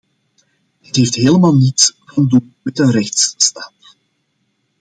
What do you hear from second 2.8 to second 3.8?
rechtsstaat.